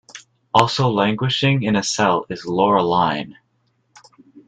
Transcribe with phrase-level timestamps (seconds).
[0.51, 3.35] Also languishing in a cell is Laureline.